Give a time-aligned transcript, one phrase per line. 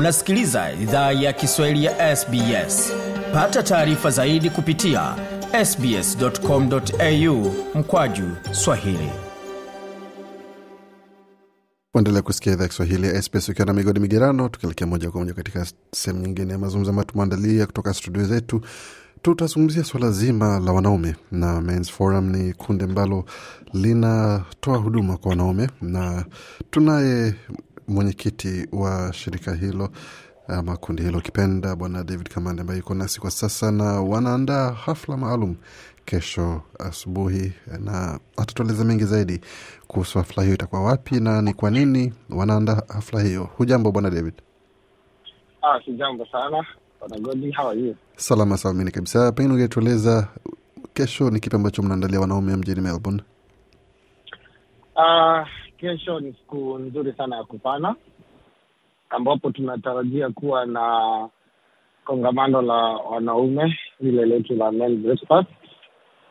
[0.00, 2.92] unasikiliza idhaa ya kiswahili ya sbs
[3.32, 5.14] pata taarifa zaidi kupitia
[5.64, 9.10] sbscomau mkwaju swahili
[11.92, 15.66] kuendelea kusikia idhaa Kiswahili ya SBS ukiwa na migodi migerano, tukielekea moja kwa moja katika
[15.94, 18.60] sehemu nyingine ya mazungumzo ambayo tumeandalia kutoka studio zetu.
[19.22, 23.24] Tutazungumzia swala zima la wanaume na Men's Forum ni kundi ambalo
[23.72, 26.24] linatoa huduma kwa wanaume, na
[26.70, 27.34] tunaye
[27.90, 29.88] mwenyekiti wa shirika hilo
[30.48, 35.16] ama kundi hilo ukipenda, Bwana David Kamande ambaye yuko nasi kwa sasa, na wanaandaa hafla
[35.16, 35.56] maalum
[36.04, 39.40] kesho asubuhi, na atatueleza mengi zaidi
[39.86, 43.44] kuhusu hafla hiyo itakuwa wapi na ni kwa nini wanaandaa hafla hiyo.
[43.56, 44.34] Hujambo Bwana David?
[45.62, 46.66] Ah, sijambo sana
[47.00, 47.96] bwana Godi, how are you?
[48.16, 49.32] Salama salamini kabisa.
[49.32, 50.28] Pengine ungetueleza
[50.94, 53.22] kesho ni kipi ambacho mnaandalia wanaume mjini Melbourne?
[54.96, 55.44] Ah,
[55.80, 57.94] kesho ni siku nzuri sana ya kupana
[59.10, 61.28] ambapo tunatarajia kuwa na
[62.04, 65.48] kongamano la wanaume lile letu la men breakfast,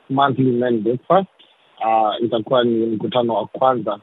[0.09, 1.27] monthly men breakfast.
[1.85, 3.99] Uh, itakuwa ni mkutano wa kwanza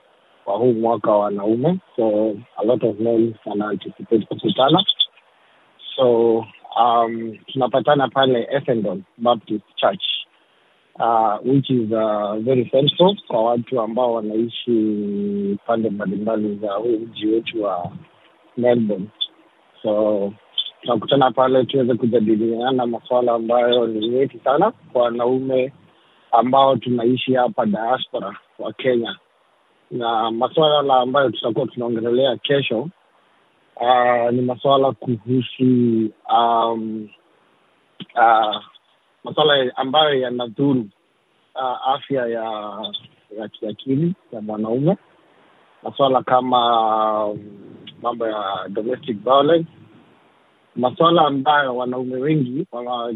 [0.47, 4.85] wa huu mwaka wa wanaume, so a lot of men wanaanticipate kukutana,
[5.97, 6.37] so
[6.81, 10.03] um, tunapatana pale Essendon Baptist Church
[10.99, 17.27] uh, which is uh, very central kwa watu ambao wanaishi pande mbalimbali za huu mji
[17.27, 17.91] wetu wa
[18.57, 19.07] Melbourne.
[19.83, 20.33] So
[20.83, 25.73] tunakutana pale tuweze kujadiliana masuala ambayo ni nyeti sana kwa wanaume
[26.33, 29.17] ambao tunaishi hapa diaspora wa Kenya,
[29.91, 32.89] na masuala ambayo tutakuwa tunaongelelea kesho
[33.77, 35.65] uh, ni masuala kuhusu
[36.37, 37.09] um,
[38.15, 38.57] uh,
[39.27, 40.87] masuala ambayo yanadhuru
[41.55, 42.45] uh, afya ya
[43.39, 44.97] ya kiakili ya mwanaume,
[45.83, 47.39] masuala kama um,
[48.03, 49.69] mambo ya domestic violence,
[50.77, 52.67] masuala ambayo wanaume wengi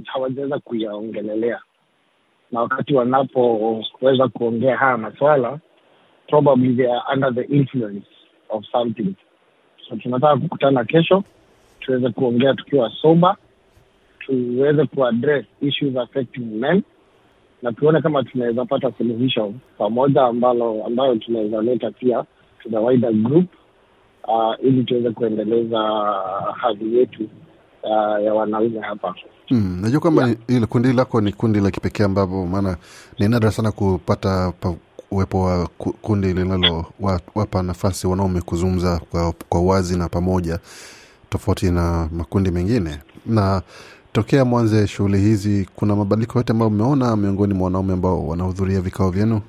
[0.06, 1.60] hawajaweza kuyaongelelea,
[2.52, 5.58] na wakati wanapoweza kuongea haya masuala
[6.28, 8.06] probably they are under the influence
[8.48, 9.14] of something.
[9.88, 11.24] So tunataka kukutana kesho
[11.80, 13.36] tuweze kuongea tukiwa sober,
[14.26, 16.82] tuweze kuaddress issues affecting men
[17.62, 22.24] na tuone kama tunaweza pata suluhisho pamoja ambalo ambayo tunaweza leta pia
[22.62, 23.46] to the wider group
[24.28, 25.78] uh, ili tuweze kuendeleza
[26.56, 27.22] hadhi yetu
[27.82, 29.14] uh, ya wanaume hapa.
[29.48, 30.36] Hmm, najua kwamba yeah.
[30.48, 32.76] ile kundi lako ni kundi la kipekee ambapo maana
[33.18, 34.74] ni nadra sana kupata pa,
[35.10, 35.68] uwepo wa
[36.02, 40.58] kundi linalowapa wa- nafasi wanaume kuzungumza kwa, kwa wazi na pamoja
[41.30, 43.62] tofauti na makundi mengine na
[44.12, 49.10] tokea mwanze shughuli hizi kuna mabadiliko yote ambayo umeona miongoni mwa wanaume ambao wanahudhuria vikao
[49.10, 49.40] vyenu?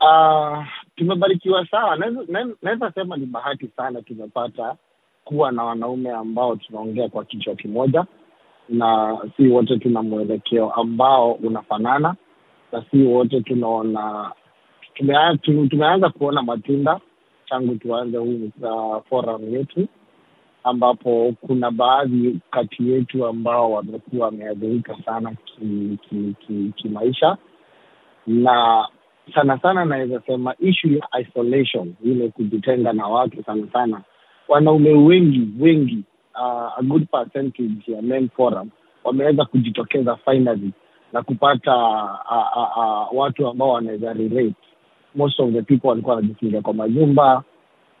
[0.00, 0.64] Uh,
[0.96, 1.96] tumebarikiwa sawa,
[2.62, 4.76] naweza sema ni bahati sana tumepata
[5.24, 8.04] kuwa na wanaume ambao tunaongea kwa kichwa kimoja,
[8.68, 12.14] na si wote tuna mwelekeo ambao unafanana,
[12.72, 14.32] na si wote tunaona
[14.94, 17.00] tumea- tu- tumeanza kuona matunda
[17.48, 19.88] tangu tuanze huu uh, forum yetu
[20.68, 28.88] ambapo kuna baadhi kati yetu ambao wamekuwa wameathirika sana kimaisha ki, ki, ki na
[29.34, 34.00] sana sana naweza sema ishu ya isolation ile kujitenga na watu sana sana.
[34.48, 36.02] Wanaume wengi wengi
[36.34, 38.70] uh, a good percentage ya men forum
[39.04, 40.70] wameweza kujitokeza finally
[41.12, 44.54] na kupata uh, uh, uh, watu ambao wanaweza relate.
[45.14, 47.42] Most of the people walikuwa wanajifungia kwa majumba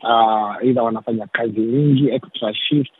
[0.02, 2.92] uh, wanafanya kazi nyingi extra shift.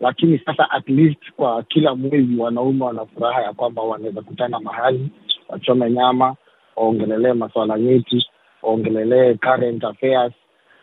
[0.00, 5.08] Lakini sasa at least kwa kila mwezi wanaume wana furaha ya kwamba wanaweza kutana mahali
[5.48, 6.34] wachome nyama
[6.76, 8.26] waongelelee masuala nyeti
[8.62, 10.32] waongelelee current affairs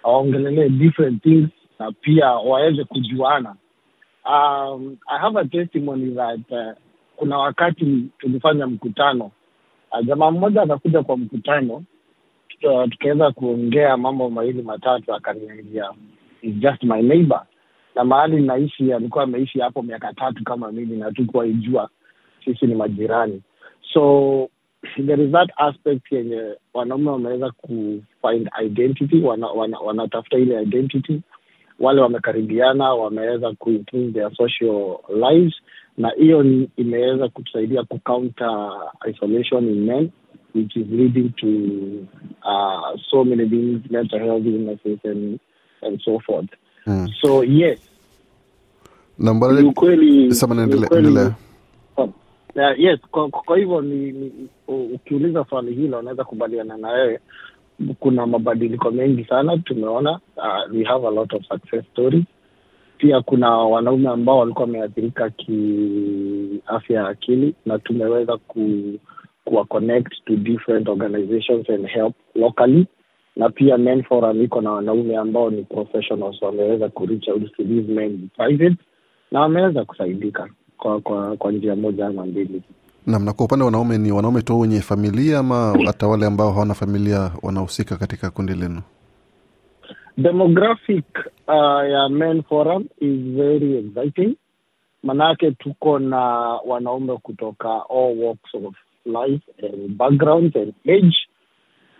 [0.03, 3.55] waongelelee different things na pia waweze kujuana.
[4.25, 6.73] Um, i have a testimony that uh,
[7.15, 9.31] kuna wakati tulifanya mkutano.
[9.91, 11.83] Uh, jamaa mmoja akakuja kwa mkutano
[12.61, 15.89] tuka- tukaweza kuongea mambo mawili matatu akaniambia
[16.41, 17.45] is just my neighbor.
[17.95, 21.89] Na mahali naishi alikuwa ameishi hapo miaka tatu kama mimi na tukuwaijua
[22.45, 23.41] sisi ni majirani.
[23.93, 24.49] So
[25.05, 26.41] there is that aspect yenye
[26.73, 31.21] wanaume wameweza kufind identity wanatafuta wana, wana ile identity.
[31.79, 35.53] Wale wamekaribiana wameweza kuimprove their social lives
[35.97, 38.71] na hiyo imeweza kutusaidia kucounter
[39.09, 40.09] isolation in men
[40.55, 41.47] which is leading to
[42.43, 45.39] uh, so many things mental health illnesses and,
[45.81, 46.49] and so forth.
[46.87, 47.07] Mm.
[47.21, 47.79] so yes.
[49.61, 50.33] Ni ukweli
[52.55, 54.31] Uh, yes kwa, kwa hivyo ni, ni
[54.67, 57.19] ukiuliza swali hilo unaweza kubaliana na wewe.
[57.99, 62.25] Kuna mabadiliko mengi sana tumeona uh, we have a lot of success stories.
[62.97, 68.93] Pia kuna wanaume ambao walikuwa wameathirika kiafya ya akili na tumeweza ku
[69.51, 72.87] kuwa connect to different organizations and help locally.
[73.35, 77.63] Na pia men forum iko na wanaume ambao ni professionals wameweza ku reach out to
[77.63, 78.75] these men private
[79.31, 82.61] na wameweza kusaidika kwa kwa, kwa njia moja ama mbili.
[83.07, 86.51] Nam, na kwa upande wa wanaume ni wanaume tu wenye familia ama hata wale ambao
[86.51, 88.81] hawana familia wanahusika katika kundi lenu?
[90.17, 91.05] demographic
[91.47, 94.35] uh, ya men forum is very exciting.
[95.03, 96.19] Manake tuko na
[96.65, 98.75] wanaume kutoka all walks of
[99.05, 101.15] life and backgrounds and age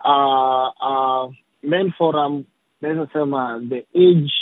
[0.06, 1.32] uh, uh,
[1.64, 2.46] men forum
[2.82, 3.08] naweza
[3.70, 4.34] the age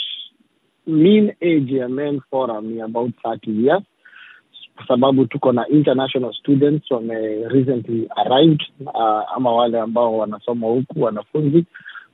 [0.86, 3.82] mean age ya men forum ni about 30 years.
[4.76, 11.02] Kwa sababu tuko na international students wame recently arrived uh, ama wale ambao wanasoma huku
[11.02, 11.64] wanafunzi.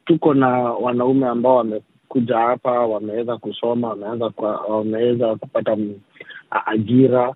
[0.05, 4.33] Tuko na wanaume ambao wamekuja hapa wameweza kusoma wameweza
[4.69, 5.77] wameweza kupata
[6.67, 7.35] ajira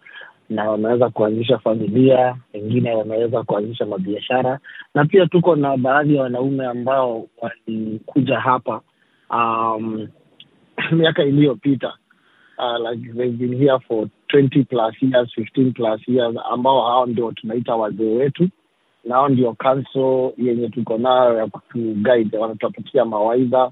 [0.50, 4.58] na wameweza kuanzisha familia wengine wameweza kuanzisha mabiashara.
[4.94, 8.80] Na pia tuko na baadhi ya wanaume ambao walikuja hapa
[9.30, 10.08] um,
[10.92, 11.94] miaka iliyopita
[12.58, 17.32] uh, like they've been here for 20 plus years 15 plus years ambao hao ndio
[17.32, 18.48] tunaita wazee wetu
[19.04, 23.70] nao ndio council yenye tuko nayo ya kutuguide wanatupatia mawaidha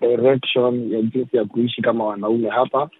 [0.00, 2.90] direction ya jinsi ya kuishi kama wanaume hapa.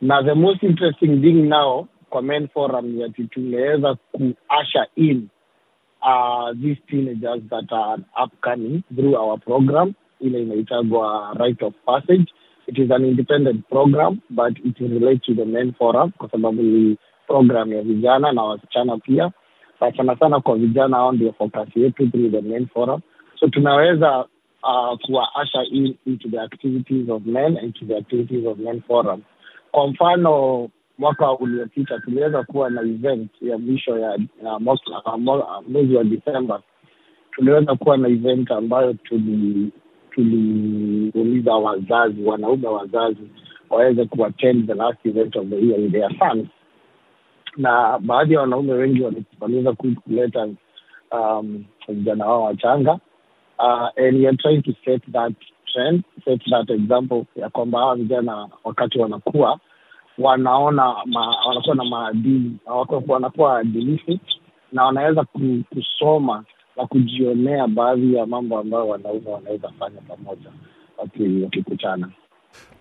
[0.00, 3.26] Na the most interesting thing now kwa men forum ni ati
[4.12, 5.28] kuasha in
[6.02, 9.94] uh, these teenagers that are upcoming through our program.
[10.20, 12.26] Ile inaitagwa right of passage.
[12.68, 16.96] It is an independent program but it relates to the men forum kwa sababu ni
[17.26, 19.30] program ya vijana na wasichana pia.
[19.80, 23.00] Na sana sana kwa vijana hao ndio focus yetu through the men forum.
[23.40, 24.24] So tunaweza
[24.62, 29.22] uh, kuwaasha in into the activities of men and to the activities of men forum.
[29.70, 30.68] Kwa mfano
[30.98, 34.18] mwaka uliopita tuliweza kuwa na event ya mwisho ya,
[35.68, 36.62] mwezi wa Desemba.
[37.30, 39.70] Tuliweza kuwa na event ambayo tuli
[40.10, 43.28] tuliuliza wazazi, wanaume wazazi
[43.70, 46.48] waweze kuattend the last event of the year with their sons,
[47.56, 49.02] na baadhi ya wanaume wengi
[49.40, 50.48] waliweza kuleta
[51.12, 52.98] um, vijana wao wachanga
[53.58, 55.32] uh, and are trying to set that
[55.72, 59.60] trend, set that example ya kwamba hawa vijana wakati wanakuwa
[60.18, 62.52] wanaona ma, wanakuwa na maadili
[63.08, 64.18] wanakuwa waadilifu
[64.72, 65.24] na wanaweza
[65.74, 66.44] kusoma
[66.76, 70.50] na kujionea baadhi ya mambo ambayo wanaume wanaweza fanya pamoja
[70.98, 72.08] waki- wakikutana.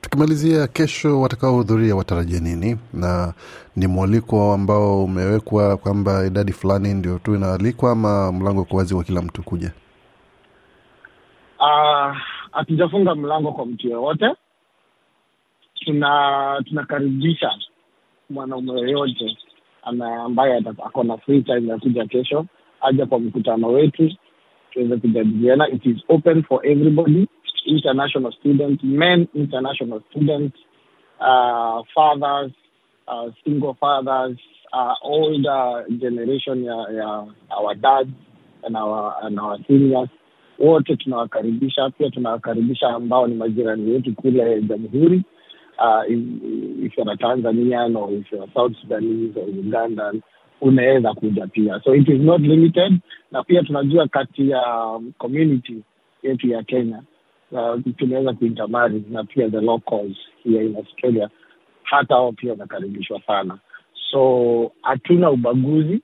[0.02, 3.34] Tukimalizia, kesho watakaohudhuria watarajia nini, na
[3.76, 9.04] ni mwaliko ambao umewekwa kwamba idadi fulani ndio tu inaalikwa, ama mlango uko wazi wa
[9.04, 9.72] kila mtu kuja?
[12.52, 14.26] Hatujafunga uh, mlango kwa mtu yoyote
[15.86, 17.52] tuna tunakaribisha
[18.30, 19.38] mwanaume yoyote
[19.84, 22.46] ambaye ako na free time ya kuja kesho
[22.82, 24.12] aja kwa mkutano wetu
[24.72, 25.70] tuweze kujadiliana.
[25.70, 27.28] It is open for everybody
[27.66, 30.58] international students men international students
[31.20, 32.52] uh, fathers
[33.08, 34.38] uh, single fathers
[34.74, 37.26] uh, older generation ya, ya
[37.58, 38.10] our dads
[38.64, 40.10] and our, and our seniors.
[40.60, 45.24] Wote tunawakaribisha pia tunawakaribisha ambao ni majirani wetu kule jamhuri
[45.80, 50.22] uh, if, you're a Tanzanian or if you're a South Sudanese or Ugandan
[50.62, 51.82] unaweza kuja pia.
[51.84, 53.02] So it is not limited.
[53.32, 55.84] Na pia tunajua kati ya um, community
[56.24, 57.04] yetu ya Kenya
[57.52, 61.30] uh, tunaweza kuintamari na pia the locals here in Australia
[61.84, 63.58] hata hao pia wanakaribishwa sana.
[64.12, 66.02] So hatuna ubaguzi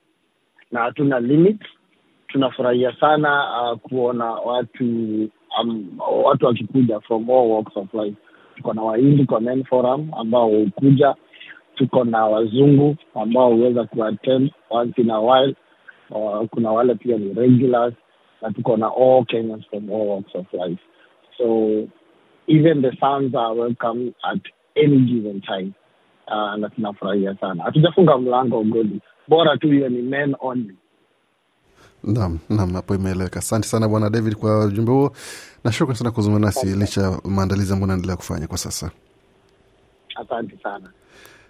[0.71, 1.61] na hatuna limit.
[2.27, 4.85] Tunafurahia sana uh, kuona watu
[5.61, 8.17] um, watu wakikuja from all walks of life
[8.59, 11.15] tuko na wahindi kwa main forum ambao hukuja.
[11.75, 15.55] Tuko na wazungu ambao huweza kuattend once in a while.
[16.09, 17.93] Uh, kuna wale pia ni regulars
[18.41, 20.81] na tuko na all kenyans from all walks of life.
[21.37, 21.87] So
[22.47, 24.41] even the sons are welcome at
[24.75, 25.73] any given time.
[26.27, 27.63] Uh, na tunafurahia sana.
[27.63, 28.99] Hatujafunga mlango godi.
[29.27, 30.73] Bora tu hiyo ni men only
[32.03, 33.39] Naam, nam, hapo imeeleweka.
[33.39, 35.11] Asante sana Bwana David kwa ujumbe huo,
[35.63, 38.91] na shukran sana kuzungumza nasi licha ya maandalizi ambayo naendelea kufanya kwa sasa.
[40.15, 40.89] asante sana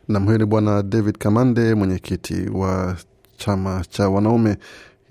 [0.08, 2.96] Nam, huyo ni Bwana David Kamande, mwenyekiti wa
[3.38, 4.58] chama cha wanaume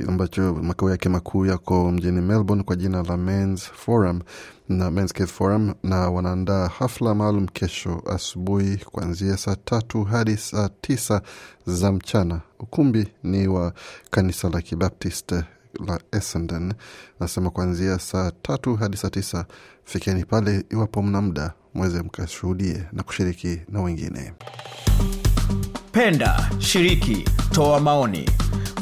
[0.08, 4.20] ambacho makao yake makuu yako mjini Melbourne kwa jina la Men's Forum
[4.68, 11.22] na Men's Forum, na wanaandaa hafla maalum kesho asubuhi kuanzia saa tatu hadi saa tisa
[11.66, 12.40] za mchana.
[12.58, 13.72] Ukumbi ni wa
[14.10, 15.32] kanisa la Kibaptist
[15.86, 16.74] la Essendon
[17.20, 19.44] nasema kuanzia saa tatu hadi saa tisa
[19.84, 24.32] fikeni pale iwapo mna muda mweze mkashuhudie na kushiriki na wengine.
[25.92, 28.28] Penda, shiriki, toa maoni.